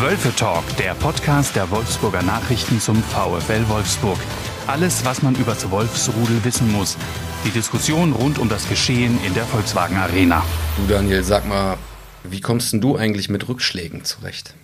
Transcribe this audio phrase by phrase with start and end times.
[0.00, 4.18] Wölfe Talk, der Podcast der Wolfsburger Nachrichten zum VfL Wolfsburg.
[4.66, 6.96] Alles, was man über das Wolfsrudel wissen muss.
[7.44, 10.44] Die Diskussion rund um das Geschehen in der Volkswagen Arena.
[10.76, 11.76] Du Daniel, sag mal,
[12.24, 14.54] wie kommst denn du eigentlich mit Rückschlägen zurecht?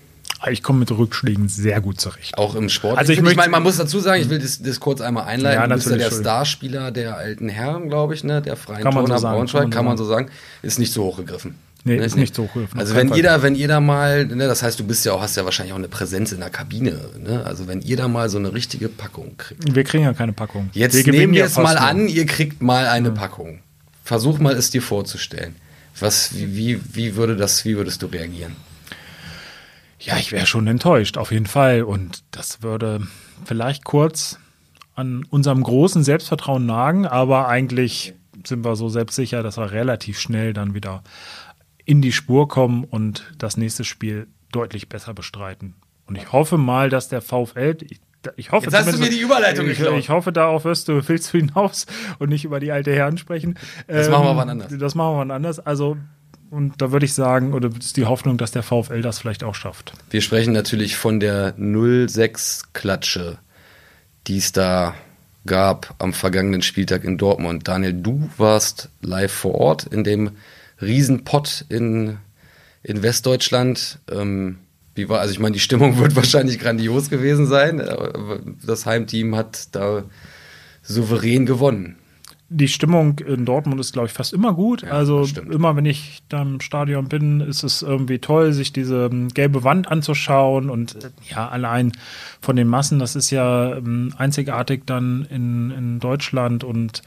[0.50, 2.36] Ich komme mit Rückschlägen sehr gut zurecht.
[2.36, 2.98] Auch im Sport.
[2.98, 5.24] Also ich, ich, möchte- meine, man muss dazu sagen, ich will das, das kurz einmal
[5.24, 5.60] einleiten.
[5.60, 6.10] Ja, du bist ja der.
[6.10, 8.42] Starspieler der alten Herren, glaube ich, ne?
[8.42, 10.30] Der freien so Turner sagen, Braunschweig, kann man so so sagen.
[10.62, 11.54] Ist nicht so hochgegriffen.
[11.84, 14.78] Nee, Ne, ist nicht so hochgegriffen, Also wenn jeder, wenn jeder mal, ne, das heißt,
[14.78, 17.44] du bist ja auch, hast ja wahrscheinlich auch eine Präsenz in der Kabine, ne?
[17.44, 19.74] Also wenn jeder mal so eine richtige Packung kriegt.
[19.74, 20.70] Wir kriegen ja keine Packung.
[20.74, 21.80] Jetzt wir nehmen wir ja es mal nur.
[21.82, 23.58] an, ihr kriegt mal eine Packung.
[24.04, 25.56] Versuch mal es dir vorzustellen.
[25.98, 28.54] Was, wie, wie, wie würde das, wie würdest du reagieren?
[29.98, 31.82] Ja, ich wäre schon enttäuscht, auf jeden Fall.
[31.82, 33.06] Und das würde
[33.44, 34.38] vielleicht kurz
[34.94, 38.14] an unserem großen Selbstvertrauen nagen, aber eigentlich
[38.46, 41.02] sind wir so selbstsicher, dass wir relativ schnell dann wieder
[41.84, 45.74] in die Spur kommen und das nächste Spiel deutlich besser bestreiten.
[46.06, 48.00] Und ich hoffe mal, dass der VfL, ich,
[48.36, 49.98] ich hoffe Jetzt hast du mir die Überleitung ich, geklaut.
[49.98, 51.86] ich hoffe, darauf wirst du, willst du hinaus
[52.18, 53.58] und nicht über die alte Herren sprechen.
[53.86, 54.72] Das machen wir wann anders.
[54.78, 55.58] Das machen wir wann anders.
[55.58, 55.96] Also,
[56.50, 59.54] und da würde ich sagen, oder ist die Hoffnung, dass der VfL das vielleicht auch
[59.54, 59.94] schafft.
[60.10, 63.38] Wir sprechen natürlich von der 06-Klatsche,
[64.26, 64.94] die es da
[65.46, 67.66] gab am vergangenen Spieltag in Dortmund.
[67.66, 70.32] Daniel, du warst live vor Ort in dem
[70.82, 72.18] Riesenpott in,
[72.82, 74.00] in Westdeutschland.
[74.10, 74.58] Ähm,
[74.94, 77.82] wie war, also ich meine, die Stimmung wird wahrscheinlich grandios gewesen sein.
[78.66, 80.04] Das Heimteam hat da
[80.82, 81.96] souverän gewonnen.
[82.54, 84.84] Die Stimmung in Dortmund ist, glaube ich, fast immer gut.
[84.84, 85.52] also das stimmt.
[85.52, 89.64] immer, wenn ich da im Stadion bin, ist es irgendwie toll, sich diese ähm, gelbe
[89.64, 90.68] Wand anzuschauen.
[90.68, 91.92] Und äh, ja, allein
[92.40, 96.62] von den Massen, das ist ja ähm, einzigartig dann in, in Deutschland.
[96.62, 97.02] Und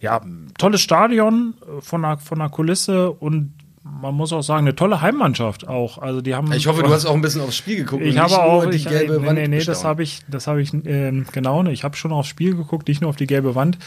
[0.00, 0.20] ja,
[0.58, 3.52] tolles Stadion äh, von der, von der Kulisse und
[4.00, 5.98] man muss auch sagen, eine tolle Heimmannschaft auch.
[5.98, 6.52] Also die haben.
[6.52, 8.02] Ich hoffe, du hast auch ein bisschen aufs Spiel geguckt.
[8.02, 10.62] Ich habe auch die ich, gelbe nee, Wand nee, nee, das habe ich, das habe
[10.62, 11.64] ich ähm, genau.
[11.64, 13.78] Ich habe schon aufs Spiel geguckt, nicht nur auf die gelbe Wand.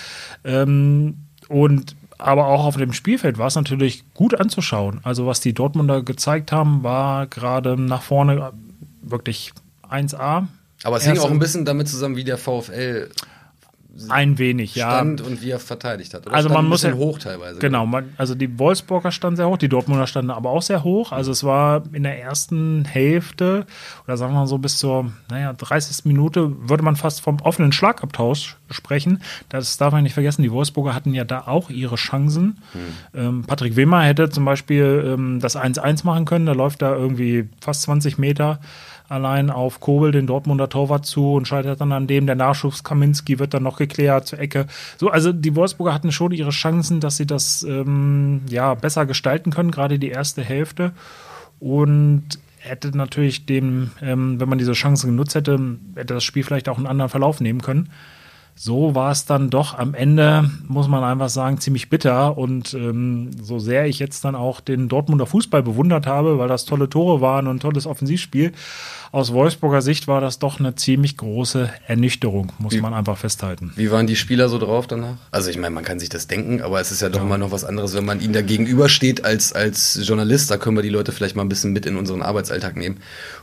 [0.43, 1.17] Ähm,
[1.47, 4.99] und aber auch auf dem Spielfeld war es natürlich gut anzuschauen.
[5.03, 8.51] Also was die Dortmunder gezeigt haben, war gerade nach vorne
[9.01, 9.53] wirklich
[9.89, 10.47] 1A.
[10.83, 13.09] Aber es hing auch ein bisschen damit zusammen, wie der VfL
[14.07, 14.91] Ein wenig, ja.
[14.91, 16.25] stand und wie er verteidigt hat.
[16.27, 17.59] Oder Also man ein muss ja- hoch teilweise.
[17.59, 21.11] Genau, man, also die Wolfsburger standen sehr hoch, die Dortmunder standen aber auch sehr hoch.
[21.11, 23.65] Also es war in der ersten Hälfte
[24.05, 26.05] oder sagen wir mal so bis zur naja, 30.
[26.05, 29.21] Minute würde man fast vom offenen Schlagabtausch sprechen.
[29.49, 32.59] Das darf man nicht vergessen, die Wolfsburger hatten ja da auch ihre Chancen.
[33.13, 37.49] Ähm, Patrick Wimmer hätte zum Beispiel ähm, das 1-1 machen können, da läuft da irgendwie
[37.59, 38.59] fast 20 Meter
[39.09, 42.27] allein auf Kobel, den Dortmunder Torwart zu und scheitert dann an dem.
[42.27, 44.67] Der Nachschuss Kaminski wird dann noch geklärt zur Ecke.
[44.97, 49.51] So, also die Wolfsburger hatten schon ihre Chancen, dass sie das ähm, ja besser gestalten
[49.51, 50.93] können, gerade die erste Hälfte.
[51.59, 52.23] Und
[52.59, 56.77] hätte natürlich dem, ähm, wenn man diese Chance genutzt hätte, hätte das Spiel vielleicht auch
[56.77, 57.89] einen anderen Verlauf nehmen können.
[58.61, 62.37] So war es dann doch am Ende, muss man einfach sagen, ziemlich bitter.
[62.37, 66.65] Und ähm, so sehr ich jetzt dann auch den Dortmunder Fußball bewundert habe, weil das
[66.65, 68.51] tolle Tore waren und ein tolles Offensivspiel,
[69.13, 73.71] aus Wolfsburger Sicht war das doch eine ziemlich große Ernüchterung, muss man einfach festhalten.
[73.77, 75.15] Wie waren die Spieler so drauf danach?
[75.31, 77.51] Also ich meine, man kann sich das denken, aber es ist ja doch immer noch
[77.51, 80.51] was anderes, wenn man ihnen da gegenübersteht als, als Journalist.
[80.51, 82.97] Da können wir die Leute vielleicht mal ein bisschen mit in unseren Arbeitsalltag nehmen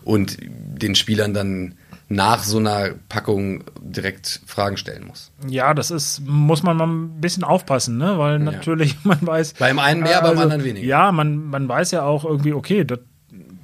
[0.04, 1.74] und den Spielern dann
[2.08, 5.32] nach so einer Packung direkt Fragen stellen muss.
[5.48, 8.18] Ja, das ist, muss man mal ein bisschen aufpassen, ne?
[8.18, 9.54] Weil natürlich, man weiß.
[9.54, 10.86] Beim einen mehr, beim anderen weniger.
[10.86, 13.00] Ja, man, man weiß ja auch irgendwie, okay, das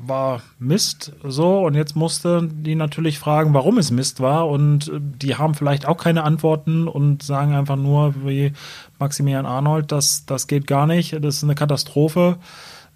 [0.05, 4.99] war Mist so und jetzt musste die natürlich fragen, warum es Mist war und äh,
[5.01, 8.53] die haben vielleicht auch keine Antworten und sagen einfach nur wie
[8.99, 12.39] Maximilian Arnold, das, das geht gar nicht, das ist eine Katastrophe.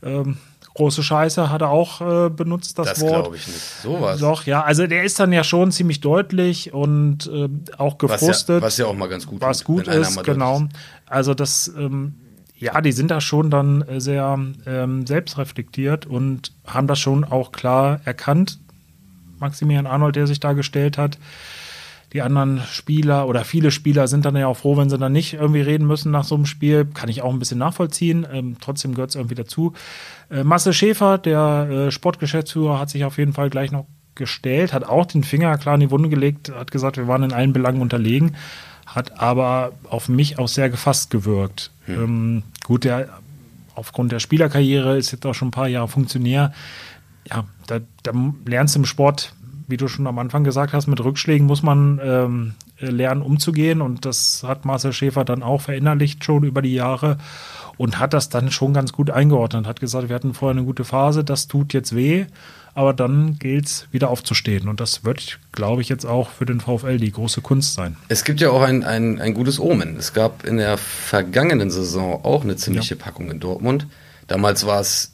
[0.03, 0.39] Ähm,
[0.77, 3.13] große Scheiße hat er auch äh, benutzt, das, Das Wort.
[3.25, 3.61] glaube ich nicht.
[3.83, 4.21] Sowas.
[4.21, 7.49] Doch, ja, also der ist dann ja schon ziemlich deutlich und äh,
[7.79, 10.23] auch Was gefrustet ja, was ja auch mal ganz gut was tut, gut einer ist,
[10.23, 10.69] genau.
[11.07, 12.15] Also das, ähm,
[12.59, 17.53] ja, die sind da schon dann äh, sehr ähm, selbstreflektiert und haben das schon auch
[17.53, 18.59] klar erkannt.
[19.39, 21.19] Maximilian Arnold, der sich da gestellt hat.
[22.13, 25.35] Die anderen Spieler oder viele Spieler sind dann ja auch froh, wenn sie dann nicht
[25.35, 26.85] irgendwie reden müssen nach so einem Spiel.
[26.85, 28.27] Kann ich auch ein bisschen nachvollziehen.
[28.31, 29.73] Ähm, trotzdem gehört es irgendwie dazu.
[30.31, 33.87] Äh, Marcel Schäfer, der äh, Sportgeschäftsführer, hat sich auf jeden Fall gleich noch
[34.17, 37.33] gestellt, hat auch den Finger klar in die Wunde gelegt, hat gesagt, wir waren in
[37.33, 38.35] allen Belangen unterlegen,
[38.87, 41.71] hat aber auf mich auch sehr gefasst gewirkt.
[41.87, 43.11] Ähm, gut, der
[43.75, 46.53] aufgrund der Spielerkarriere ist jetzt auch schon ein paar Jahre Funktionär.
[47.29, 48.13] Ja, da, da
[48.47, 49.35] lernst du im Sport,
[49.69, 53.81] wie du schon am Anfang gesagt hast, mit Rückschlägen muss man ähm, lernen, umzugehen.
[53.81, 57.19] Und das hat Marcel Schäfer dann auch verinnerlicht schon über die Jahre
[57.77, 59.67] und hat das dann schon ganz gut eingeordnet.
[59.67, 62.27] Hat gesagt, wir hatten vorher eine gute Phase, das tut jetzt weh.
[62.75, 64.69] aber dann gilt es wieder aufzustehen.
[64.69, 67.97] Und das wird, glaube ich, jetzt auch für den VfL die große Kunst sein.
[68.09, 69.97] Es gibt ja auch ein, ein, ein gutes Omen.
[69.97, 73.03] Es gab in der vergangenen Saison auch eine ziemliche ja.
[73.03, 73.87] Packung in Dortmund.
[74.27, 75.13] Damals war es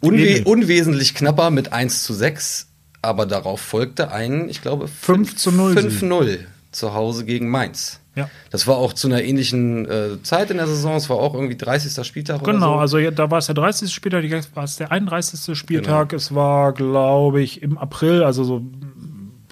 [0.00, 2.68] unwe unwesentlich knapper mit 1 zu 6,
[3.02, 5.74] aber darauf folgte ein, ich glaube, 5 zu 0.
[5.74, 6.38] 5-0
[6.72, 8.00] zu Hause gegen Mainz.
[8.14, 8.28] Ja.
[8.50, 10.96] Das war auch zu einer ähnlichen äh, Zeit in der Saison.
[10.96, 12.04] Es war auch irgendwie 30.
[12.06, 12.42] Spieltag.
[12.44, 12.80] Genau, so.
[12.80, 13.92] also ja, da war es der 30.
[13.92, 15.56] Spieltag, jetzt war es der 31.
[15.56, 16.10] Spieltag.
[16.10, 16.18] Genau.
[16.18, 18.62] Es war, glaube ich, im April, also so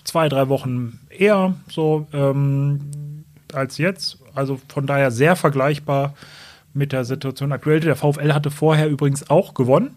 [0.05, 4.19] zwei, drei Wochen eher so ähm, als jetzt.
[4.35, 6.15] Also von daher sehr vergleichbar
[6.75, 7.81] mit der Situation aktuell.
[7.81, 9.97] Der VfL hatte vorher übrigens auch gewonnen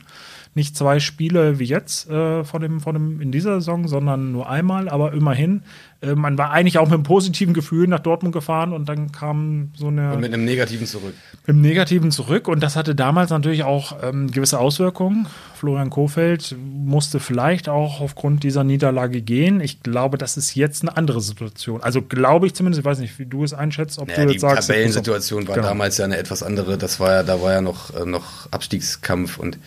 [0.54, 4.50] nicht zwei Spiele wie jetzt äh, von dem, von dem in dieser Saison, sondern nur
[4.50, 5.64] einmal, aber immerhin.
[6.02, 9.72] Äh, man war eigentlich auch mit einem positiven Gefühl nach Dortmund gefahren und dann kam
[9.78, 10.14] so eine.
[10.14, 11.14] Und mit einem negativen zurück.
[11.46, 15.28] Mit einem negativen zurück und das hatte damals natürlich auch ähm, gewisse Auswirkungen.
[15.56, 19.62] Florian Kofeld musste vielleicht auch aufgrund dieser Niederlage gehen.
[19.62, 21.82] Ich glaube, das ist jetzt eine andere Situation.
[21.82, 24.42] Also glaube ich zumindest, ich weiß nicht, wie du es einschätzt, ob naja, du jetzt
[24.42, 24.68] sagst.
[24.68, 25.68] Die Tabellensituation war genau.
[25.68, 26.78] damals ja eine etwas andere.
[26.78, 29.58] Das war ja, da war ja noch, äh, noch Abstiegskampf und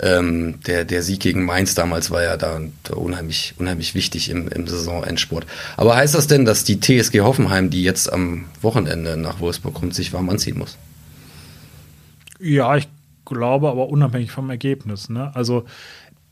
[0.00, 2.60] ähm, der, der Sieg gegen Mainz damals war ja da
[2.94, 5.46] unheimlich, unheimlich wichtig im, im Saisonendsport.
[5.76, 9.94] Aber heißt das denn, dass die TSG Hoffenheim, die jetzt am Wochenende nach Wolfsburg kommt,
[9.94, 10.76] sich warm anziehen muss?
[12.38, 12.88] Ja, ich
[13.24, 15.08] glaube, aber unabhängig vom Ergebnis.
[15.08, 15.34] Ne?
[15.34, 15.64] Also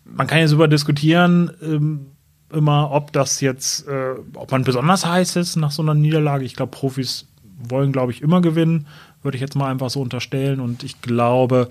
[0.05, 2.07] man kann jetzt über diskutieren, ähm,
[2.53, 6.45] immer, ob das jetzt, äh, ob man besonders heiß ist nach so einer Niederlage.
[6.45, 7.27] Ich glaube, Profis
[7.59, 8.87] wollen, glaube ich, immer gewinnen,
[9.23, 10.61] würde ich jetzt mal einfach so unterstellen.
[10.61, 11.69] Und ich glaube,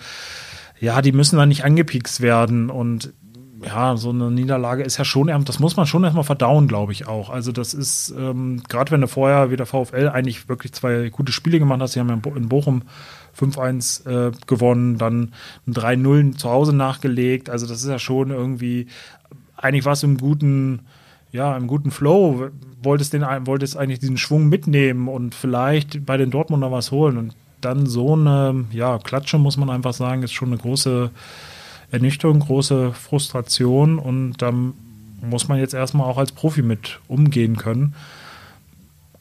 [0.79, 3.13] ja, die müssen dann nicht angepiekst werden und
[3.65, 7.07] ja, so eine Niederlage ist ja schon, das muss man schon erstmal verdauen, glaube ich
[7.07, 7.29] auch.
[7.29, 11.31] Also das ist, ähm, gerade wenn du vorher wie der VfL eigentlich wirklich zwei gute
[11.31, 12.83] Spiele gemacht hast, sie haben ja in Bochum
[13.37, 15.33] 5-1 äh, gewonnen, dann
[15.67, 17.49] ein 3-0 zu Hause nachgelegt.
[17.49, 18.87] Also das ist ja schon irgendwie,
[19.55, 20.81] eigentlich was im guten,
[21.31, 22.49] ja, im guten Flow,
[22.81, 27.17] wolltest, den, wolltest eigentlich diesen Schwung mitnehmen und vielleicht bei den Dortmunder was holen.
[27.17, 27.35] Und
[27.65, 31.12] dann so eine ja, Klatsche, muss man einfach sagen, ist schon eine große
[31.92, 34.74] Ernüchterung, große Frustration und dann
[35.21, 37.95] muss man jetzt erstmal auch als Profi mit umgehen können.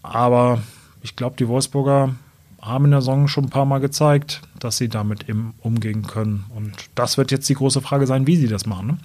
[0.02, 0.62] Aber
[1.02, 2.14] ich glaube, die Wolfsburger
[2.60, 6.44] haben in der Saison schon ein paar Mal gezeigt, dass sie damit eben umgehen können.
[6.54, 8.86] Und das wird jetzt die große Frage sein, wie sie das machen.
[8.86, 8.98] Ne?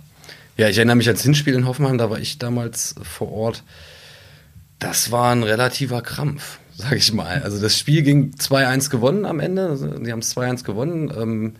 [0.57, 3.63] Ja, ich erinnere mich ans Hinspiel in Hoffenheim, da war ich damals vor Ort.
[4.79, 7.41] Das war ein relativer Krampf sag ich mal.
[7.43, 9.99] Also das Spiel ging 2-1 gewonnen am Ende.
[10.05, 11.11] Die haben es 2-1 gewonnen.
[11.15, 11.53] Ähm,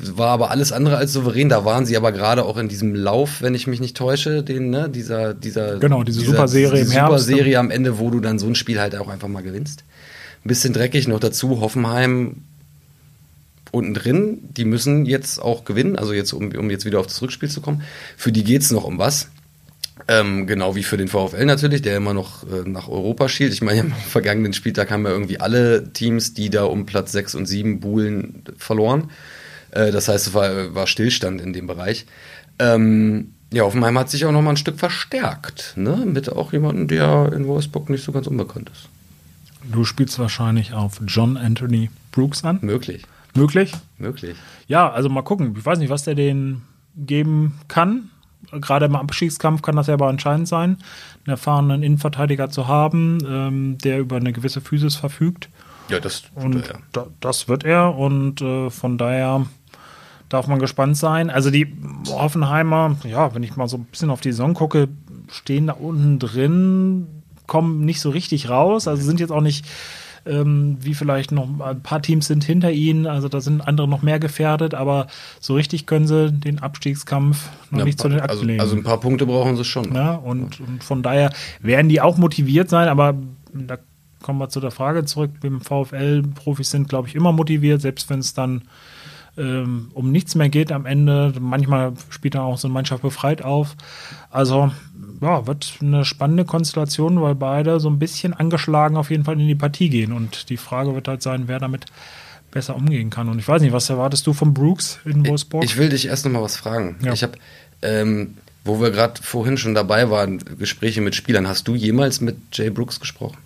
[0.00, 1.48] war aber alles andere als souverän.
[1.48, 4.70] Da waren sie aber gerade auch in diesem Lauf, wenn ich mich nicht täusche, den,
[4.70, 5.78] ne, dieser, dieser.
[5.78, 7.26] Genau, diese dieser, Superserie im Herbst.
[7.26, 9.84] Superserie am Ende, wo du dann so ein Spiel halt auch einfach mal gewinnst.
[10.44, 11.60] Ein bisschen dreckig noch dazu.
[11.60, 12.42] Hoffenheim
[13.70, 17.20] unten drin, die müssen jetzt auch gewinnen, also jetzt, um, um jetzt wieder auf das
[17.20, 17.82] Rückspiel zu kommen.
[18.16, 19.28] Für die geht's noch um was.
[20.06, 23.52] Ähm, genau wie für den VfL natürlich, der immer noch äh, nach Europa schielt.
[23.52, 27.34] Ich meine, am vergangenen Spieltag haben wir irgendwie alle Teams, die da um Platz 6
[27.34, 29.10] und 7 buhlen, verloren.
[29.70, 32.06] Äh, das heißt, es war, war, Stillstand in dem Bereich.
[32.58, 36.04] Ähm, ja, Offenheim hat sich auch noch mal ein Stück verstärkt, ne?
[36.04, 38.88] mit auch jemandem, der in Wolfsburg nicht so ganz unbekannt ist.
[39.72, 42.58] Du spielst wahrscheinlich auf John Anthony Brooks an?
[42.62, 43.04] Möglich.
[43.34, 43.72] Möglich?
[43.98, 44.36] Möglich.
[44.66, 45.54] Ja, also mal gucken.
[45.56, 46.62] Ich weiß nicht, was der den
[46.96, 48.10] geben kann
[48.52, 50.78] gerade im Abstiegskampf kann das ja aber entscheidend sein,
[51.24, 55.48] einen erfahrenen Innenverteidiger zu haben, ähm, der über eine gewisse Physis verfügt.
[55.88, 56.80] Ja, das und er.
[56.92, 59.46] Da, das wird er und äh, von daher
[60.28, 61.30] darf man gespannt sein.
[61.30, 61.74] Also die
[62.08, 64.88] Hoffenheimer, ja, wenn ich mal so ein bisschen auf die Saison gucke,
[65.30, 67.06] stehen da unten drin,
[67.46, 69.66] kommen nicht so richtig raus, also sind jetzt auch nicht
[70.28, 74.02] ähm, wie vielleicht noch ein paar Teams sind hinter ihnen, also da sind andere noch
[74.02, 75.06] mehr gefährdet, aber
[75.40, 78.60] so richtig können sie den Abstiegskampf noch ja, nicht zu den Akten also, legen.
[78.60, 79.94] Also ein paar Punkte brauchen sie schon.
[79.94, 83.14] Ja, und, und von daher werden die auch motiviert sein, aber
[83.52, 83.78] da
[84.22, 85.30] kommen wir zu der Frage zurück.
[85.40, 88.62] Beim VfL Profis sind, glaube ich, immer motiviert, selbst wenn es dann
[89.38, 91.32] ähm, um nichts mehr geht am Ende.
[91.40, 93.76] Manchmal spielt dann auch so eine Mannschaft befreit auf.
[94.30, 94.70] Also
[95.20, 99.48] ja, wird eine spannende Konstellation, weil beide so ein bisschen angeschlagen auf jeden Fall in
[99.48, 100.12] die Partie gehen.
[100.12, 101.86] Und die Frage wird halt sein, wer damit
[102.50, 103.28] besser umgehen kann.
[103.28, 105.64] Und ich weiß nicht, was erwartest du von Brooks in Wolfsburg?
[105.64, 106.96] Ich will dich erst noch mal was fragen.
[107.02, 107.12] Ja.
[107.12, 107.38] Ich habe,
[107.82, 112.36] ähm, wo wir gerade vorhin schon dabei waren, Gespräche mit Spielern, hast du jemals mit
[112.52, 113.38] Jay Brooks gesprochen?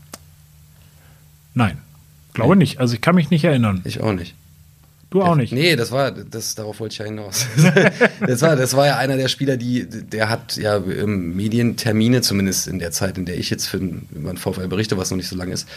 [1.55, 1.79] Nein,
[2.33, 2.61] glaube nee.
[2.61, 2.81] nicht.
[2.81, 3.83] Also ich kann mich nicht erinnern.
[3.85, 4.35] Ich auch nicht.
[5.13, 5.53] Du auch nicht.
[5.53, 7.47] Nee, das war, das, darauf wollte ich ja hinaus.
[8.27, 12.79] das, war, das war ja einer der Spieler, die, der hat ja Medientermine, zumindest in
[12.79, 15.53] der Zeit, in der ich jetzt für meinen VfL berichte, was noch nicht so lange
[15.53, 15.69] ist,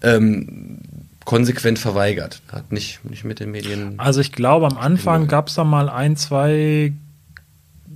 [0.00, 0.78] ähm,
[1.24, 2.40] konsequent verweigert.
[2.52, 3.94] Hat nicht, nicht mit den Medien.
[3.96, 6.92] Also ich glaube, am Anfang gab es da mal ein, zwei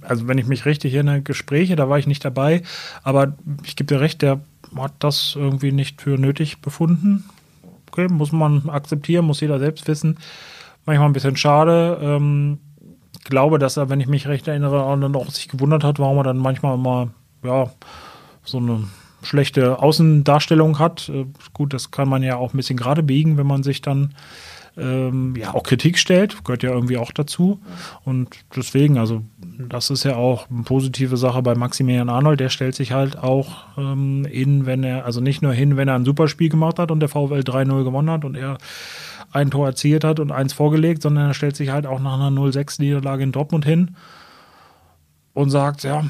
[0.02, 2.62] also wenn ich mich richtig erinnere, Gespräche, da war ich nicht dabei,
[3.04, 4.40] aber ich gebe dir recht, der
[4.76, 7.24] hat das irgendwie nicht für nötig befunden.
[7.90, 10.18] Okay, muss man akzeptieren, muss jeder selbst wissen.
[10.88, 11.98] Manchmal ein bisschen schade.
[12.00, 12.60] Ähm,
[13.18, 16.16] ich glaube, dass er, wenn ich mich recht erinnere, dann auch sich gewundert hat, warum
[16.16, 17.10] er dann manchmal mal,
[17.44, 17.68] ja,
[18.42, 18.84] so eine
[19.22, 21.10] schlechte Außendarstellung hat.
[21.10, 24.14] Äh, gut, das kann man ja auch ein bisschen gerade biegen, wenn man sich dann
[24.78, 27.60] ähm, ja auch Kritik stellt, gehört ja irgendwie auch dazu.
[28.06, 29.20] Und deswegen, also
[29.68, 33.66] das ist ja auch eine positive Sache bei Maximilian Arnold, der stellt sich halt auch
[33.76, 37.00] ähm, hin, wenn er, also nicht nur hin, wenn er ein Superspiel gemacht hat und
[37.00, 38.56] der VfL 3-0 gewonnen hat und er
[39.32, 42.30] ein Tor erzielt hat und eins vorgelegt, sondern er stellt sich halt auch nach einer
[42.30, 43.96] 0-6-Niederlage in Dortmund hin
[45.34, 46.04] und sagt, ja,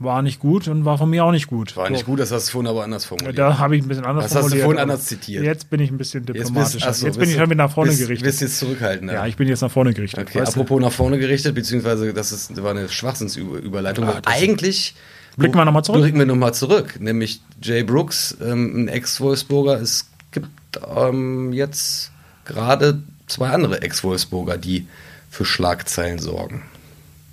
[0.00, 1.76] war nicht gut und war von mir auch nicht gut.
[1.76, 1.92] War so.
[1.92, 3.38] nicht gut, das hast du vorhin aber anders formuliert.
[3.38, 4.52] Da habe ich ein bisschen anders das formuliert.
[4.52, 5.44] Das hast du vorhin anders zitiert.
[5.44, 6.74] Jetzt bin ich ein bisschen diplomatisch.
[6.74, 8.24] Jetzt, bist, jetzt bin ich schon wieder nach vorne bist, gerichtet.
[8.24, 9.12] Bist jetzt zurückhaltend.
[9.12, 10.26] Ja, ich bin jetzt nach vorne gerichtet.
[10.26, 10.80] Okay, apropos du?
[10.80, 14.06] nach vorne gerichtet, beziehungsweise das, ist, war eine Schwachsinnsüberleitung.
[14.06, 14.94] Ja, eigentlich
[15.36, 16.00] blicken wir nochmal zurück.
[16.00, 19.80] Blicken wir nochmal zurück, nämlich Jay Brooks, ähm, ein Ex-Wolfsburger.
[19.80, 20.48] Es gibt
[20.96, 22.10] ähm, jetzt
[22.44, 24.86] gerade zwei andere Ex-Wolfsburger, die
[25.30, 26.62] für Schlagzeilen sorgen.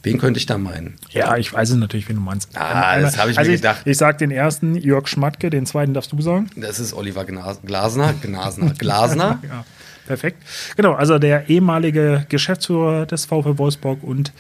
[0.04, 0.96] Wen könnte ich da meinen?
[1.10, 2.56] Ja, ich weiß es natürlich, wen du meinst.
[2.56, 3.82] Ah, Einmal, das habe ich also mir gedacht.
[3.86, 6.50] Ich, sage den ersten, Jörg Schmatke, den zweiten darfst du sagen.
[6.56, 8.14] Das ist Oliver Glasner.
[8.14, 8.74] Glasner.
[8.78, 9.40] Glasner.
[9.44, 9.66] ja,
[10.06, 10.42] perfekt.
[10.78, 14.32] Genau, also der ehemalige Geschäftsführer des VfL Wolfsburg und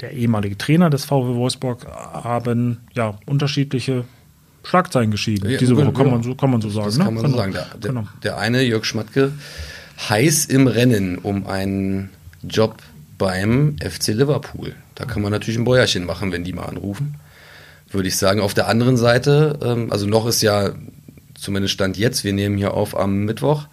[0.00, 4.04] der ehemalige Trainer des VfL Wolfsburg haben ja unterschiedliche
[4.62, 5.50] Schlagzeilen geschieden.
[5.50, 6.86] Ja, Diese Woche kann, man so, kann man so sagen.
[6.86, 7.04] Das ne?
[7.04, 7.36] kann man genau.
[7.36, 7.52] so sagen.
[7.52, 8.08] Der, der, genau.
[8.22, 9.32] der eine, Jörg Schmatke,
[10.08, 12.10] heiß im Rennen um einen
[12.42, 12.76] Job
[13.18, 14.74] beim FC Liverpool.
[14.94, 17.16] Da kann man natürlich ein Bäuerchen machen, wenn die mal anrufen.
[17.90, 18.40] Würde ich sagen.
[18.40, 20.72] Auf der anderen Seite, ähm, also noch ist ja,
[21.34, 23.66] zumindest Stand jetzt, wir nehmen hier auf am Mittwoch,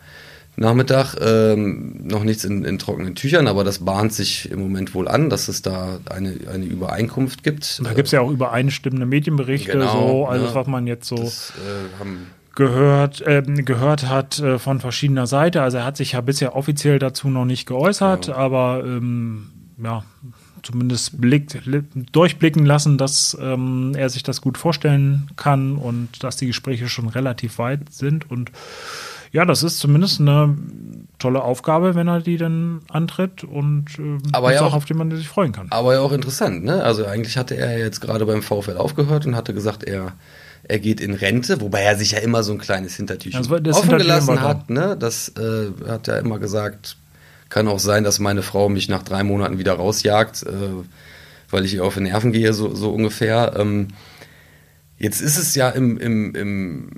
[0.57, 5.07] Nachmittag ähm, noch nichts in, in, trockenen Tüchern, aber das bahnt sich im Moment wohl
[5.07, 7.77] an, dass es da eine, eine Übereinkunft gibt.
[7.79, 11.07] Und da gibt es ja auch übereinstimmende Medienberichte, genau, so alles, ja, was man jetzt
[11.07, 15.61] so das, äh, haben gehört, äh, gehört hat äh, von verschiedener Seite.
[15.61, 18.35] Also er hat sich ja bisher offiziell dazu noch nicht geäußert, ja.
[18.35, 19.49] aber ähm,
[19.81, 20.03] ja,
[20.63, 21.57] zumindest blickt,
[22.11, 27.07] durchblicken lassen, dass ähm, er sich das gut vorstellen kann und dass die Gespräche schon
[27.07, 28.29] relativ weit sind.
[28.29, 28.51] Und
[29.31, 30.57] ja, das ist zumindest eine
[31.17, 35.09] tolle Aufgabe, wenn er die dann antritt und äh, aber ja Sache, auf die man
[35.15, 35.67] sich freuen kann.
[35.69, 36.83] Aber ja auch interessant, ne?
[36.83, 40.13] Also eigentlich hatte er jetzt gerade beim VfL aufgehört und hatte gesagt, er
[40.63, 44.41] er geht in Rente, wobei er sich ja immer so ein kleines Hintertürchen offen gelassen
[44.41, 44.69] hat.
[44.69, 44.95] Ne?
[44.97, 46.97] Das äh, hat er immer gesagt,
[47.49, 50.49] kann auch sein, dass meine Frau mich nach drei Monaten wieder rausjagt, äh,
[51.49, 53.53] weil ich ihr auf den Nerven gehe, so, so ungefähr.
[53.57, 53.89] Ähm,
[54.97, 56.89] jetzt ist es ja im, im, im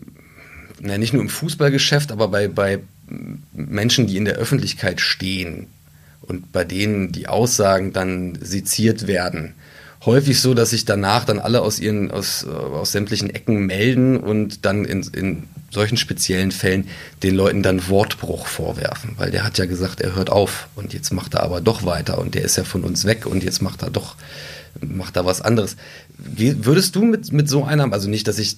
[0.80, 2.80] na, nicht nur im Fußballgeschäft, aber bei, bei
[3.54, 5.68] Menschen, die in der Öffentlichkeit stehen
[6.22, 9.56] und bei denen die Aussagen dann seziert werden,
[10.06, 14.66] häufig so, dass sich danach dann alle aus ihren, aus, aus sämtlichen Ecken melden und
[14.66, 16.88] dann in, in solchen speziellen Fällen
[17.24, 21.12] den Leuten dann Wortbruch vorwerfen, weil der hat ja gesagt, er hört auf und jetzt
[21.12, 23.82] macht er aber doch weiter und der ist ja von uns weg und jetzt macht
[23.82, 24.16] er doch,
[24.82, 25.76] macht er was anderes.
[26.18, 28.58] Wie, würdest du mit, mit so einer, also nicht, dass ich,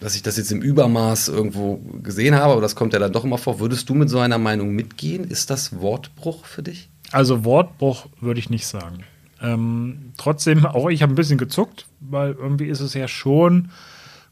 [0.00, 3.24] dass ich das jetzt im Übermaß irgendwo gesehen habe, aber das kommt ja dann doch
[3.24, 5.24] immer vor, würdest du mit so einer Meinung mitgehen?
[5.24, 6.88] Ist das Wortbruch für dich?
[7.12, 9.04] Also Wortbruch würde ich nicht sagen.
[9.42, 13.70] Ähm, trotzdem, auch ich habe ein bisschen gezuckt, weil irgendwie ist es ja schon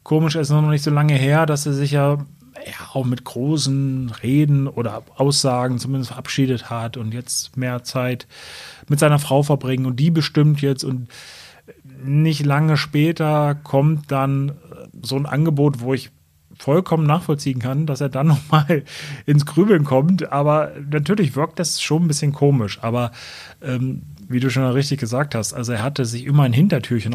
[0.03, 2.19] komisch, es ist noch nicht so lange her, dass er sich ja,
[2.67, 8.27] ja auch mit großen Reden oder Aussagen zumindest verabschiedet hat und jetzt mehr Zeit
[8.89, 11.09] mit seiner Frau verbringen und die bestimmt jetzt und
[12.03, 14.53] nicht lange später kommt dann
[15.03, 16.11] so ein Angebot, wo ich
[16.59, 18.85] vollkommen nachvollziehen kann, dass er dann nochmal
[19.27, 20.33] ins Grübeln kommt.
[20.33, 22.79] Aber natürlich wirkt das schon ein bisschen komisch.
[22.83, 23.13] Aber
[23.63, 27.15] ähm, wie du schon richtig gesagt hast, also er hatte sich immer ein Hintertürchen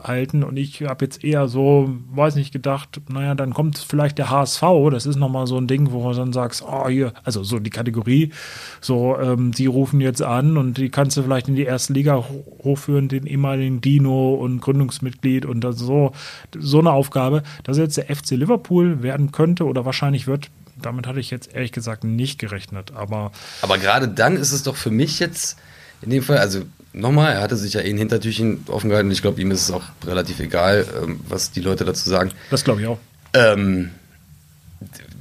[0.00, 4.30] aufgehalten und ich habe jetzt eher so, weiß nicht, gedacht, naja, dann kommt vielleicht der
[4.30, 7.58] HSV, das ist nochmal so ein Ding, wo du dann sagst, oh hier, also so
[7.58, 8.32] die Kategorie,
[8.80, 12.24] so, ähm, die rufen jetzt an und die kannst du vielleicht in die erste Liga
[12.62, 16.12] hochführen, den ehemaligen Dino und Gründungsmitglied und das so,
[16.58, 21.20] so eine Aufgabe, dass jetzt der FC Liverpool werden könnte oder wahrscheinlich wird, damit hatte
[21.20, 23.32] ich jetzt ehrlich gesagt nicht gerechnet, aber.
[23.60, 25.58] Aber gerade dann ist es doch für mich jetzt
[26.02, 29.12] in dem Fall, also nochmal, er hatte sich ja eh ein Hintertürchen offen gehalten und
[29.12, 32.32] ich glaube, ihm ist es auch relativ egal, ähm, was die Leute dazu sagen.
[32.50, 32.98] Das glaube ich auch.
[33.34, 33.90] Ähm,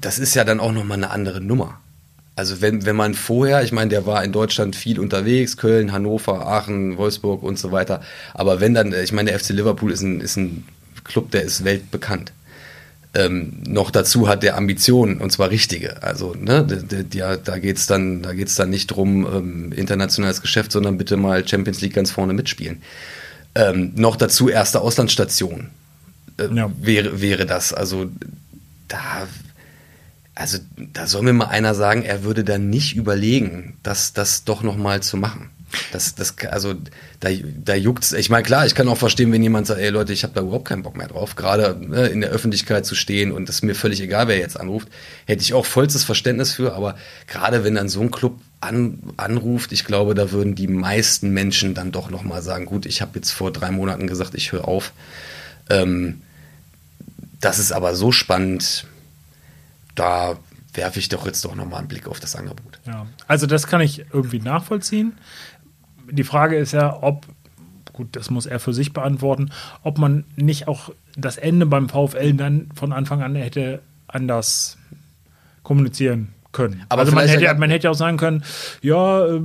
[0.02, 1.80] das ist ja dann auch nochmal eine andere Nummer.
[2.36, 6.48] Also wenn, wenn man vorher, ich meine, der war in Deutschland viel unterwegs, Köln, Hannover,
[6.48, 8.02] Aachen, Wolfsburg und so weiter.
[8.34, 10.66] Aber wenn dann, ich meine, der FC Liverpool ist ein, ist ein
[11.04, 12.32] Club, der ist weltbekannt
[13.16, 16.04] ähm, noch dazu hat der Ambitionen und zwar richtige.
[16.04, 16.66] Also ne,
[17.14, 21.48] ja, da geht's dann, da geht's dann nicht drum ähm, internationales Geschäft, sondern bitte mal
[21.48, 22.82] Champions League ganz vorne mitspielen.
[23.56, 25.70] Ähm, noch dazu erste Auslandsstation
[26.38, 26.72] äh, Ja.
[26.80, 27.74] wäre, wäre das.
[27.74, 28.12] Also
[28.88, 29.28] da,
[30.36, 30.60] also
[30.94, 34.78] da soll mir mal einer sagen, er würde da nicht überlegen, das, das doch noch
[34.78, 35.50] mal zu machen.
[35.92, 36.74] Das, das, also
[37.20, 38.14] da, da juckt's.
[38.14, 40.42] Ich meine, klar, ich kann auch verstehen, wenn jemand sagt, ey Leute, ich habe da
[40.42, 43.62] überhaupt keinen Bock mehr drauf, gerade ne, in der Öffentlichkeit zu stehen und es ist
[43.64, 44.88] mir völlig egal, wer jetzt anruft,
[45.26, 46.74] hätte ich auch vollstes Verständnis für.
[46.74, 46.96] Aber
[47.28, 51.74] gerade wenn dann so ein Club an, anruft, ich glaube, da würden die meisten Menschen
[51.74, 54.68] dann doch noch mal sagen, gut, ich habe jetzt vor drei Monaten gesagt, ich höre
[54.68, 54.94] auf.
[55.70, 56.22] Ähm,
[57.40, 58.86] das ist aber so spannend,
[59.96, 60.38] da
[60.74, 62.80] werfe ich doch jetzt doch noch mal einen Blick auf das Angebot.
[62.86, 65.14] Ja, also das kann ich irgendwie nachvollziehen.
[66.12, 67.26] Die Frage ist ja, ob,
[67.94, 69.50] gut, das muss er für sich beantworten,
[69.84, 74.78] ob man nicht auch das Ende beim VfL dann von Anfang an hätte anders
[75.64, 76.84] kommunizieren können.
[76.90, 78.44] Aber also man hätte, ja- man hätte ja auch sagen können,
[78.82, 79.42] ja, äh,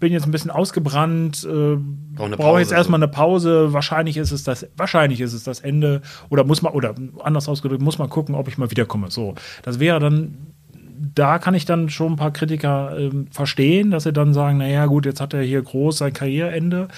[0.00, 1.76] bin jetzt ein bisschen ausgebrannt, äh,
[2.16, 6.02] brauche Pause, jetzt erstmal eine Pause, wahrscheinlich ist es das, wahrscheinlich ist es das Ende
[6.28, 9.12] oder muss man, oder anders ausgedrückt, muss man gucken, ob ich mal wiederkomme.
[9.12, 10.36] So, das wäre dann
[11.14, 14.86] da kann ich dann schon ein paar Kritiker ähm, verstehen, dass sie dann sagen, naja
[14.86, 16.88] gut, jetzt hat er hier groß sein Karriereende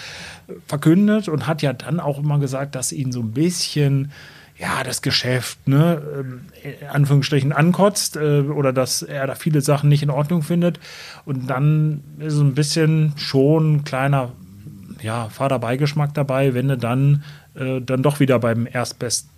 [0.49, 4.13] äh, verkündet und hat ja dann auch immer gesagt, dass ihn so ein bisschen
[4.57, 9.89] ja, das Geschäft, ne, ähm, in Anführungsstrichen ankotzt äh, oder dass er da viele Sachen
[9.89, 10.79] nicht in Ordnung findet.
[11.25, 14.33] Und dann ist so ein bisschen schon ein kleiner,
[15.03, 17.25] ja, Vaterbeigeschmack dabei, wenn du dann,
[17.57, 19.34] äh, dann doch wieder beim Erstbesten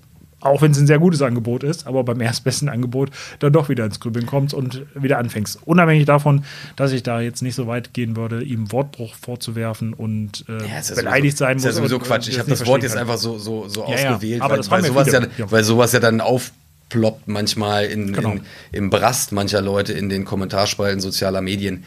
[0.46, 3.10] auch wenn es ein sehr gutes Angebot ist, aber beim erstbesten Angebot
[3.40, 5.58] dann doch wieder ins Grübeln kommst und wieder anfängst.
[5.64, 6.44] Unabhängig davon,
[6.76, 10.78] dass ich da jetzt nicht so weit gehen würde, ihm Wortbruch vorzuwerfen und äh, Ja,
[10.78, 11.72] ist ja beleidigt sowieso, sein ist muss.
[11.74, 12.28] ja sowieso und- Quatsch.
[12.28, 13.02] Ich habe das Wort jetzt kann.
[13.02, 15.08] einfach so, so, so Ja, ausgewählt, weil, das weil, sowas
[15.50, 18.32] weil sowas ja dann aufploppt manchmal in, Genau.
[18.32, 18.40] in,
[18.72, 21.84] im Brast mancher Leute in den Kommentarspalten sozialer Medien.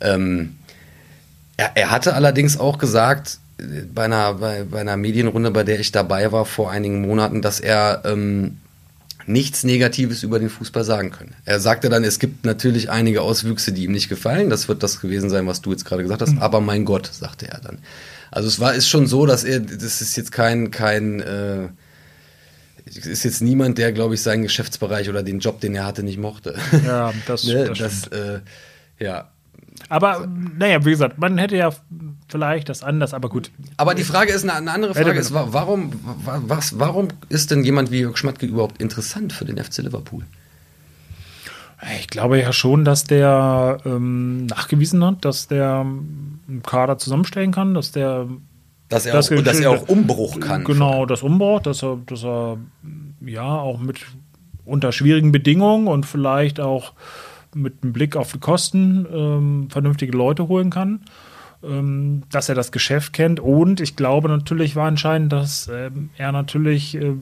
[0.00, 0.56] Ähm,
[1.56, 3.41] er, er hatte allerdings auch gesagt, äh,
[3.94, 7.60] bei einer, bei, bei einer Medienrunde, bei der ich dabei war vor einigen Monaten, dass
[7.60, 8.58] er ähm,
[9.26, 11.34] nichts Negatives über den Fußball sagen können.
[11.44, 14.50] Er sagte dann, es gibt natürlich einige Auswüchse, die ihm nicht gefallen.
[14.50, 16.38] Das wird das gewesen sein, was du jetzt gerade gesagt hast.
[16.38, 17.78] Aber mein Gott, sagte er dann.
[18.30, 21.68] Also es war ist schon so, dass er, das ist jetzt kein kein äh,
[22.84, 26.02] es ist jetzt niemand, der, glaube ich, seinen Geschäftsbereich oder den Job, den er hatte,
[26.02, 26.56] nicht mochte.
[26.84, 27.66] Ja, das, ne?
[27.66, 28.40] das, das äh,
[28.98, 29.30] ja.
[29.88, 31.70] Aber naja, wie gesagt, man hätte ja
[32.28, 33.50] vielleicht das anders, aber gut.
[33.76, 35.92] Aber die Frage ist eine, eine andere Frage ist, wa- warum,
[36.24, 40.22] wa- was, warum ist denn jemand wie Jörg Schmatke überhaupt interessant für den FC Liverpool?
[42.00, 47.74] Ich glaube ja schon, dass der ähm, nachgewiesen hat, dass der einen Kader zusammenstellen kann,
[47.74, 48.28] dass der
[48.88, 50.62] Dass er, Das auch, dass er auch Umbruch kann.
[50.64, 52.58] Genau, das Umbau, dass er, dass er
[53.26, 53.98] ja auch mit
[54.64, 56.92] unter schwierigen Bedingungen und vielleicht auch
[57.54, 61.00] mit einem Blick auf die Kosten ähm, vernünftige Leute holen kann.
[61.64, 66.32] Ähm, dass er das Geschäft kennt und ich glaube natürlich war entscheidend, dass ähm, er
[66.32, 67.14] natürlich äh,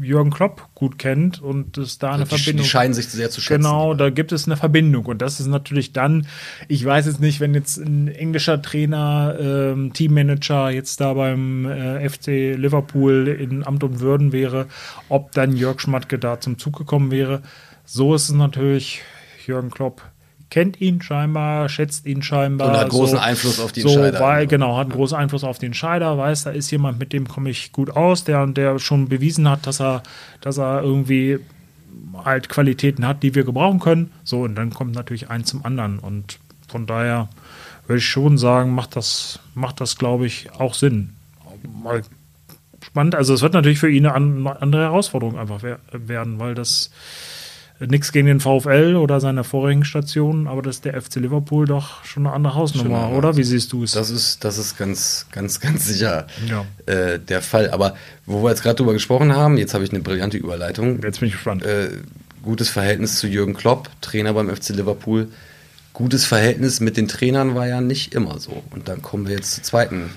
[0.00, 3.40] Jürgen Klopp gut kennt und es da eine Die, Verbindung die scheinen sich sehr zu
[3.40, 3.62] schätzen.
[3.62, 5.06] Genau, da gibt es eine Verbindung.
[5.06, 6.26] Und das ist natürlich dann,
[6.68, 12.08] ich weiß jetzt nicht, wenn jetzt ein englischer Trainer, ähm, Teammanager jetzt da beim äh,
[12.08, 14.66] FC Liverpool in Amt und Würden wäre,
[15.08, 17.42] ob dann Jörg Schmatke da zum Zug gekommen wäre.
[17.84, 19.02] So ist es natürlich,
[19.46, 20.02] Jürgen Klopp
[20.50, 22.68] kennt ihn scheinbar, schätzt ihn scheinbar.
[22.68, 24.20] Und hat großen so, Einfluss auf die so, Entscheider.
[24.20, 27.26] Weil, genau, hat einen großen Einfluss auf den Entscheider, weiß, da ist jemand, mit dem
[27.26, 30.02] komme ich gut aus, der, der schon bewiesen hat, dass er,
[30.42, 31.38] dass er irgendwie
[32.24, 34.12] halt Qualitäten hat, die wir gebrauchen können.
[34.24, 35.98] So, und dann kommt natürlich eins zum anderen.
[35.98, 37.28] Und von daher
[37.86, 41.14] würde ich schon sagen, macht das, macht das, glaube ich, auch Sinn.
[41.82, 42.02] Mal
[42.84, 43.14] spannend.
[43.14, 46.90] Also es wird natürlich für ihn eine an- andere Herausforderung einfach wer- werden, weil das
[47.88, 52.04] nichts gegen den VfL oder seine vorigen Stationen, aber das ist der FC Liverpool doch
[52.04, 53.36] schon eine andere Hausnummer, eine oder?
[53.36, 53.92] Wie siehst du es?
[53.92, 56.64] Das ist, das ist ganz, ganz, ganz sicher Ja.
[56.86, 57.70] äh, der Fall.
[57.70, 57.94] Aber
[58.26, 61.02] wo wir jetzt gerade drüber gesprochen haben, jetzt habe ich eine brillante Überleitung.
[61.02, 61.64] Jetzt bin ich gespannt.
[61.64, 61.90] Äh,
[62.42, 65.28] gutes Verhältnis zu Jürgen Klopp, Trainer beim FC Liverpool.
[65.92, 68.62] Gutes Verhältnis mit den Trainern war ja nicht immer so.
[68.70, 70.10] Und dann kommen wir jetzt zur zweiten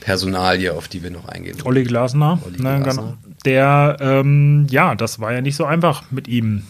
[0.00, 1.58] Personalie, auf die wir noch eingehen.
[1.64, 3.02] Olli Glasner, Olli ne, Glasner.
[3.02, 3.14] genau.
[3.44, 6.62] der, ähm, ja, das war ja nicht so einfach mit ihm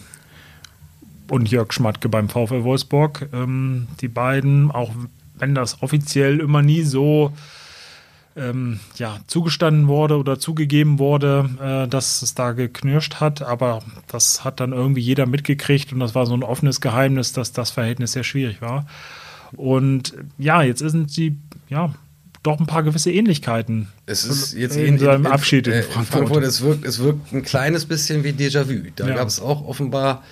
[1.29, 3.29] und Jörg Schmatke beim VfL Wolfsburg.
[3.33, 4.91] Ähm, die beiden, auch
[5.35, 7.33] wenn das offiziell immer nie so
[8.35, 14.43] ähm, ja, zugestanden wurde oder zugegeben wurde, äh, dass es da geknirscht hat, aber das
[14.43, 18.11] hat dann irgendwie jeder mitgekriegt und das war so ein offenes Geheimnis, dass das Verhältnis
[18.11, 18.85] sehr schwierig war.
[19.55, 21.37] Und ja, jetzt sind sie,
[21.69, 21.93] ja,
[22.43, 23.87] doch ein paar gewisse Ähnlichkeiten.
[24.05, 26.17] Es ist jetzt in, seinem Abschied in äh, Frankfurt.
[26.19, 26.43] Frankfurt.
[26.43, 28.89] Es wirkt, es wirkt ein kleines bisschen wie Déjà-vu.
[28.95, 29.15] Da Ja.
[29.15, 30.23] gab es auch offenbar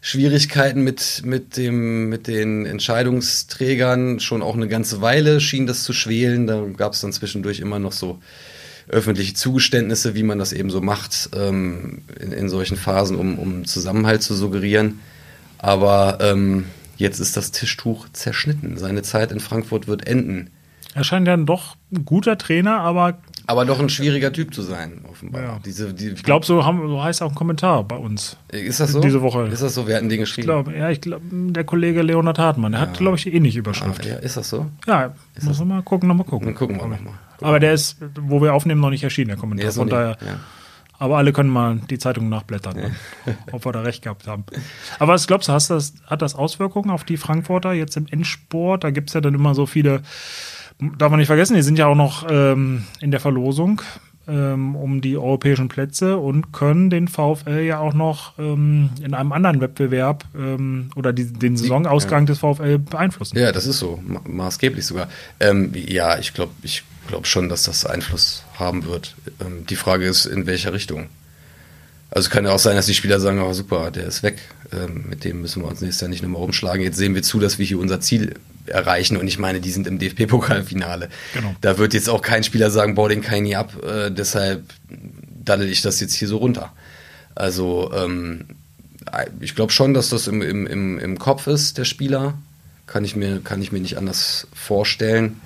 [0.00, 5.92] Schwierigkeiten mit, mit, dem, mit den Entscheidungsträgern schon auch eine ganze Weile schien das zu
[5.92, 6.46] schwelen.
[6.46, 8.20] Da gab es dann zwischendurch immer noch so
[8.88, 13.64] öffentliche Zugeständnisse, wie man das eben so macht ähm, in, in solchen Phasen, um, um
[13.64, 15.00] Zusammenhalt zu suggerieren.
[15.58, 18.76] Aber ähm, jetzt ist das Tischtuch zerschnitten.
[18.76, 20.50] Seine Zeit in Frankfurt wird enden.
[20.94, 23.18] Er scheint ja doch ein guter Trainer, aber.
[23.48, 25.42] Aber doch ein schwieriger Typ zu sein, offenbar.
[25.42, 25.58] Ja.
[25.64, 28.36] Diese, die, Ich glaube, so, haben- so heißt auch ein Kommentar bei uns.
[28.50, 29.00] ist das so?
[29.00, 29.46] diese Woche.
[29.46, 29.86] Ist das so?
[29.86, 30.46] Wir hatten den Ich geschrieben.
[30.46, 34.04] glaube, ja, ich glaube, der Kollege Leonhard Hartmann, der hat, glaube ich, ähnliche Ah, Überschrift.
[34.04, 34.66] ja, ist das so?
[34.86, 36.46] Ja, muss man mal gucken, nochmal gucken.
[36.48, 37.14] Dann gucken wir nochmal.
[37.40, 39.68] Aber der ist, wo wir aufnehmen, noch nicht erschienen, der Kommentar.
[39.68, 40.40] Ist Von daher, nicht- ja.
[40.98, 42.96] aber alle können mal die Zeitung nachblättern,
[43.52, 44.44] ob wir da recht gehabt haben.
[44.98, 48.82] Aber was glaubst du, hast das, hat das Auswirkungen auf die Frankfurter jetzt im Endsport?
[48.84, 50.02] Da gibt es ja dann immer so viele,
[50.78, 53.82] darf man nicht vergessen, die sind ja auch noch ähm, in der Verlosung
[54.28, 59.32] ähm, um die europäischen Plätze und können den VfL ja auch noch ähm, in einem
[59.32, 63.38] anderen Wettbewerb ähm, oder die, den Saisonausgang des VfL beeinflussen.
[63.38, 65.08] Ja, das ist so, ma maßgeblich sogar.
[65.40, 69.14] Ähm, ja, ich glaube ich glaub schon, dass das Einfluss haben wird.
[69.40, 71.06] Ähm, die Frage ist, in welcher Richtung.
[72.10, 74.38] Also kann ja auch sein, dass die Spieler sagen, oh super, der ist weg,
[74.88, 76.82] mit dem müssen wir uns nächstes Jahr nicht nochmal rumschlagen.
[76.82, 78.34] Jetzt sehen wir zu, dass wir hier unser Ziel
[78.66, 81.08] erreichen und ich meine, die sind im DFB-Pokalfinale.
[81.34, 81.54] Genau.
[81.60, 84.64] Da wird jetzt auch kein Spieler sagen, boah, den kann ich nie ab, äh, deshalb
[85.44, 86.72] daddel ich das jetzt hier so runter.
[87.34, 88.46] Also ähm,
[89.40, 92.34] ich glaube schon, dass das im, im, im, im Kopf ist, der Spieler.
[92.86, 95.40] Kann ich, mir, kann ich mir nicht anders vorstellen.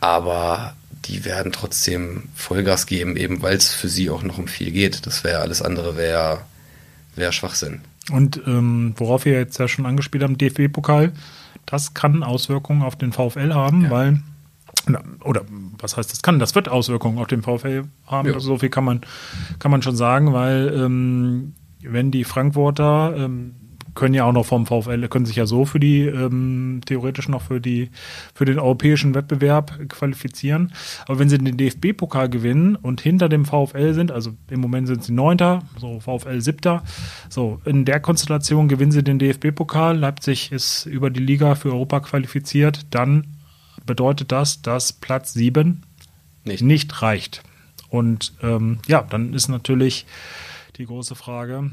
[0.00, 0.74] Aber
[1.06, 5.06] die werden trotzdem Vollgas geben, eben weil es für sie auch noch um viel geht.
[5.06, 6.40] Das wäre alles andere wäre
[7.16, 7.82] wär Schwachsinn.
[8.12, 11.12] Und ähm, worauf wir jetzt ja schon angespielt haben, DFB-Pokal,
[11.66, 13.90] das kann Auswirkungen auf den VfL haben, Ja.
[13.90, 14.22] weil,
[15.24, 15.42] oder
[15.78, 18.38] was heißt das kann, das wird Auswirkungen auf den VfL haben, Ja.
[18.40, 19.00] so viel kann man,
[19.58, 23.54] kann man schon sagen, weil ähm, wenn die Frankfurter ähm,
[23.94, 27.42] können ja auch noch vom VfL, können sich ja so für die, ähm, theoretisch noch
[27.42, 27.90] für die,
[28.34, 30.72] für den europäischen Wettbewerb qualifizieren.
[31.06, 35.04] Aber wenn sie den DFB-Pokal gewinnen und hinter dem VfL sind, also im Moment sind
[35.04, 36.82] sie Neunter, so VfL Siebter,
[37.28, 42.00] so in der Konstellation gewinnen sie den DFB-Pokal, Leipzig ist über die Liga für Europa
[42.00, 43.26] qualifiziert, dann
[43.86, 45.82] bedeutet das, dass Platz sieben
[46.44, 46.62] Nicht.
[46.62, 47.42] nicht reicht.
[47.90, 50.06] Und ähm, ja, dann ist natürlich
[50.76, 51.70] die große Frage.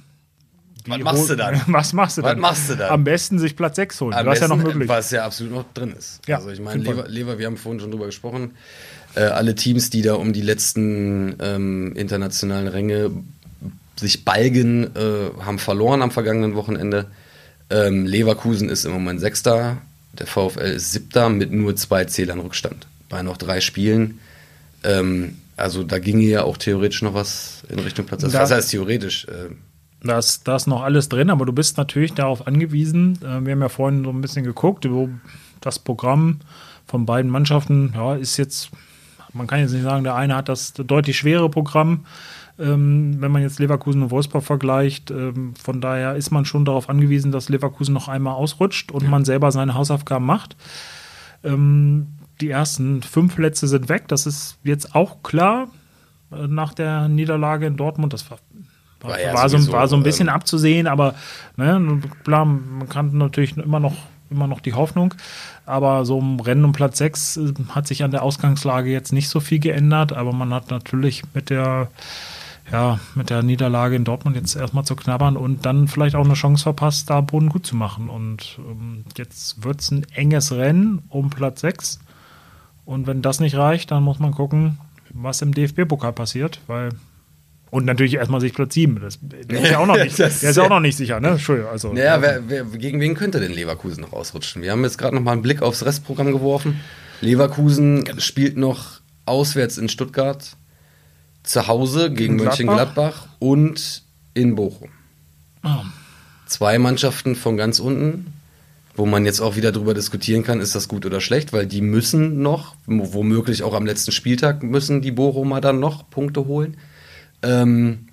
[0.88, 1.62] Was machst du dann?
[1.68, 2.40] Was machst du Was dann?
[2.40, 2.90] machst du dann?
[2.92, 4.14] Am besten sich Platz 6 holen.
[4.14, 4.88] Am was ja noch möglich.
[4.90, 6.20] Was ja absolut noch drin ist.
[6.28, 6.84] Ja, also ich meine.
[6.84, 8.52] Lever, Lever, wir haben vorhin schon drüber gesprochen,
[9.16, 13.12] äh, alle Teams, die da um die letzten ähm, internationalen Ränge
[14.00, 17.06] sich balgen, äh, haben verloren am vergangenen Wochenende.
[17.70, 19.78] Ähm, Leverkusen ist im Moment Sechster,
[20.18, 22.88] der VfL ist Siebter mit nur zwei Zählern Rückstand.
[23.10, 24.20] Bei noch drei Spielen.
[24.84, 28.22] Ähm, also da ginge ja auch theoretisch noch was in Richtung Platz.
[28.24, 29.26] Da- was heißt theoretisch?
[29.26, 29.54] Äh,
[30.04, 33.20] Da ist, da ist noch alles drin, aber du bist natürlich darauf angewiesen.
[33.22, 35.10] Äh, wir haben ja vorhin so ein bisschen geguckt, wo
[35.60, 36.40] das Programm
[36.88, 38.72] von beiden Mannschaften ja, ist jetzt,
[39.34, 42.06] man kann jetzt nicht sagen, der eine hat das deutlich schwereGram,
[42.58, 45.12] ähm, wenn man jetzt Leverkusen und Wolfsburg vergleicht.
[45.12, 49.24] Ähm, von daher ist man schon darauf angewiesen, dass Leverkusen noch einmal ausrutscht und man
[49.24, 50.56] selber seine Hausaufgaben macht.
[51.44, 52.08] Ähm,
[52.42, 55.68] die ersten fünf Plätze sind weg, das ist jetzt auch klar
[56.32, 58.14] äh, nach der Niederlage in Dortmund.
[58.14, 58.40] Das war
[59.02, 61.16] war, War ja war, so, sowieso, war so ein bisschen ähm, abzusehen, aber
[61.58, 63.96] ne, klar, man kann natürlich immer noch,
[64.30, 65.14] immer noch die Hoffnung.
[65.66, 69.30] Aber so im Rennen um Platz 6 äh, hat sich an der Ausgangslage jetzt nicht
[69.30, 71.90] so viel geändert, aber man hat natürlich mit der,
[72.72, 76.34] ja, mit der Niederlage in Dortmund jetzt erstmal zu knabbern und dann vielleicht auch eine
[76.34, 78.10] Chance verpasst, da Boden gut zu machen.
[78.10, 82.00] Und ähm, jetzt wird es ein enges Rennen um Platz 6.
[82.86, 84.78] Und wenn das nicht reicht, dann muss man gucken,
[85.14, 86.90] was im DFB-Pokal passiert, weil
[87.72, 89.00] und natürlich erstmal sich Platz 7.
[89.02, 91.30] Das, der ist ja auch noch nicht, der ist ja auch noch nicht sicher, ne?
[91.30, 91.72] Entschuldigung.
[91.72, 94.62] Also, Naja, wer, wer, gegen wen könnte denn Leverkusen noch ausrutschen?
[94.62, 96.80] Wir haben jetzt gerade noch mal einen Blick aufs Restprogramm geworfen.
[97.22, 100.56] Leverkusen spielt noch auswärts in Stuttgart,
[101.44, 102.58] zu Hause gegen Gegen Gladbach?
[102.60, 104.04] Mönchengladbach und
[104.34, 104.90] in Bochum.
[105.64, 105.84] Ah.
[106.46, 108.34] Zwei Mannschaften von ganz unten,
[108.96, 111.82] wo man jetzt auch wieder drüber diskutieren kann, ist das gut oder schlecht, weil die
[111.82, 116.76] müssen noch, wo- womöglich auch am letzten Spieltag müssen die Bochumer dann noch Punkte holen.
[117.44, 118.08] Ähm,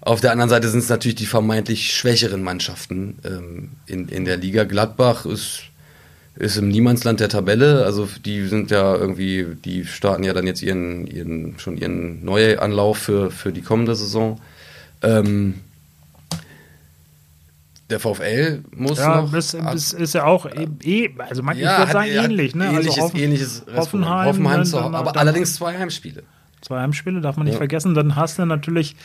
[0.00, 4.38] auf der anderen Seite sind es natürlich die vermeintlich schwächeren Mannschaften ähm, in, in der
[4.38, 4.64] Liga.
[4.64, 5.64] Gladbach ist,
[6.36, 7.84] ist im Niemandsland der Tabelle.
[7.84, 12.96] Also die sind ja irgendwie, die starten ja dann jetzt ihren, ihren schon ihren Neuanlauf
[12.98, 14.40] für, für die kommende Saison.
[15.02, 15.56] Ähm,
[17.90, 19.32] der VfL muss Ja, noch.
[19.32, 22.08] das, ab- das ist ja auch eh, eh also man, ich ja, würde hat- sagen
[22.10, 22.66] ähnlich, ne?
[22.68, 23.62] Ähnliches, also Hoffen- ähnliches.
[23.74, 26.22] Hoffenheim, Hoffenheim zu, aber dann- allerdings zwei Heimspiele.
[26.60, 27.58] Zwei Heimspiele darf man nicht Ja.
[27.58, 27.94] vergessen.
[27.94, 28.96] Dann hast du natürlich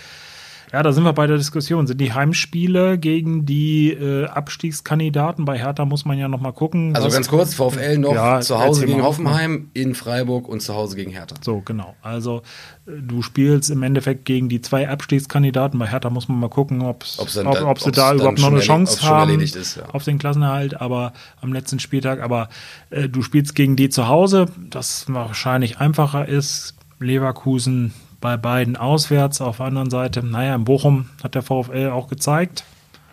[0.74, 1.86] Ja, da sind wir bei der Diskussion.
[1.86, 5.46] Sind die Heimspiele gegen die äh, Abstiegskandidaten?
[5.46, 6.96] Bei Hertha muss man ja noch mal gucken.
[6.96, 9.04] Also ganz kurz, VfL noch Ja, zu Hause gegen.
[9.04, 11.36] Hoffenheim, in Freiburg und zu Hause gegen Hertha.
[11.42, 11.96] So, genau.
[12.02, 12.42] Also
[12.88, 15.80] äh, du spielst im Endeffekt gegen die zwei Abstiegskandidaten.
[15.80, 18.48] Bei Hertha muss man mal gucken, ob's, Ob's dann ob, ob sie da überhaupt noch
[18.52, 19.84] eine Chance haben ist, ja.
[19.94, 22.22] auf den Klassenerhalt, aber am letzten Spieltag.
[22.22, 22.50] Aber
[22.90, 26.75] äh, du spielst gegen die zu Hause, das wahrscheinlich einfacher ist.
[27.00, 29.42] Leverkusen bei beiden auswärts.
[29.42, 32.64] Auf der anderen Seite, naja, in Bochum hat der VfL auch gezeigt,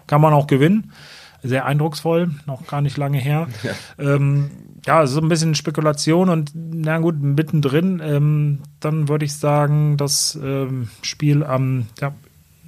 [0.06, 0.92] kann man auch gewinnen.
[1.42, 3.48] Sehr eindrucksvoll, noch gar nicht lange her.
[3.62, 3.72] Ja,
[4.14, 4.50] ähm,
[4.86, 10.38] ja so ein bisschen Spekulation und na gut, mittendrin, ähm, dann würde ich sagen, das
[10.40, 12.12] ähm, Spiel am, ja,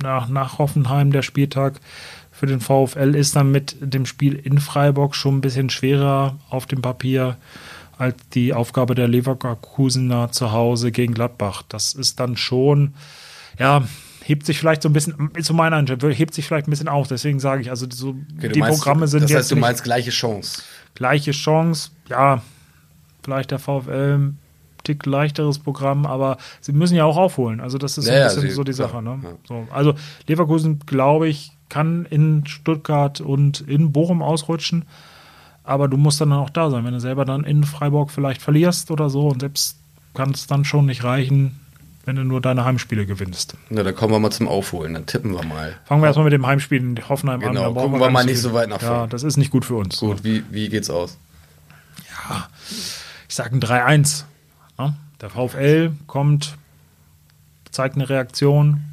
[0.03, 1.81] nach, nach Hoffenheim, der Spieltag
[2.33, 6.67] für den VfL ist dann mit dem Spiel in Freiburg schon ein bisschen schwerer auf
[6.67, 7.37] dem Papier
[7.99, 11.63] als die Aufgabe der Leverkusener zu Hause gegen Gladbach.
[11.69, 12.95] Das ist dann schon,
[13.59, 13.85] ja,
[14.25, 17.09] hebt sich vielleicht so ein bisschen, zu meiner Einschätzung, hebt sich vielleicht ein bisschen auf.
[17.09, 19.85] Deswegen sage ich, also so, Okay, die meinst, Programme sind das jetzt heißt, du meinst
[19.85, 20.63] gleiche Chance.
[20.95, 21.91] gleiche Chance.
[22.09, 22.43] Ja,
[23.23, 24.39] vielleicht der VfL ein
[24.83, 27.61] Tick leichteres Programm, aber sie müssen ja auch aufholen.
[27.61, 29.03] Also das ist so Ja, ein bisschen sie- so die klar, Sache.
[29.03, 29.19] Ne?
[29.23, 29.31] ja.
[29.47, 29.95] So, also
[30.27, 34.85] Leverkusen, glaube ich, kann in Stuttgart und in Bochum ausrutschen.
[35.65, 38.91] Aber du musst dann auch da sein, wenn du selber dann in Freiburg vielleicht verlierst
[38.91, 39.79] oder so und selbst
[40.13, 41.59] kann es dann schon nicht reichen,
[42.05, 43.57] wenn du nur deine Heimspiele gewinnst.
[43.71, 45.75] Na, da kommen wir mal zum Aufholen, dann tippen wir mal.
[45.87, 47.49] Fangen wir erstmal mit dem Heimspiel in Hoffenheim an.
[47.49, 49.09] Genau, da brauchen gucken wir mal nicht so weit nach Ja, vorne.
[49.09, 49.99] das ist nicht gut für uns.
[50.01, 51.17] Gut, wie, wie geht's aus?
[53.29, 54.25] ich sage ein 3-1.
[54.79, 56.57] Ja, der VfL kommt,
[57.71, 58.85] zeigt eine Reaktion.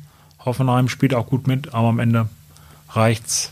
[0.44, 2.28] Hoffenheim spielt auch gut mit, aber am Ende
[2.90, 3.52] reicht's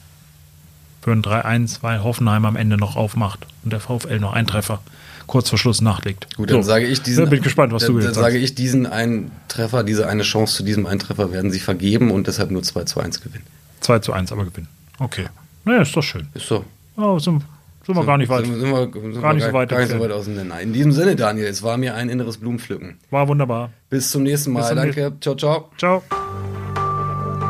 [1.02, 4.80] für ein 3-1, weil Hoffenheim am Ende noch aufmacht und der VfL noch einen Treffer
[5.30, 6.36] kurz vor Schluss nachlegt.
[6.36, 6.70] Gut, dann So.
[6.70, 7.24] sage ich diesen.
[7.26, 10.58] Da bin gespannt, was dann, du Dann sage ich, diesen einen Treffer, diese eine Chance
[10.58, 13.46] zu diesem einen Treffer werden sie vergeben und deshalb nur 2 zu 1 gewinnen.
[13.82, 14.68] 2 zu 1 aber gewinnen.
[14.98, 15.26] Okay.
[15.66, 16.28] Naja, ist doch schön.
[16.34, 16.66] Ist so.
[16.98, 17.44] Oh, sind,
[17.86, 18.46] sind wir gar nicht weit.
[18.46, 20.60] Sind, sind wir, sind Gar nicht so weit gar nicht so weit auseinander.
[20.60, 22.98] In diesem Sinne, Daniel, es war mir ein inneres Blumenpflücken.
[23.12, 23.70] War wunderbar.
[23.90, 24.68] Bis zum nächsten Mal.
[24.68, 25.14] zum Danke.
[25.22, 25.70] Ciao, ciao.
[25.78, 26.04] Ciao.